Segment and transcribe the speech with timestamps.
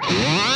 [0.00, 0.44] What?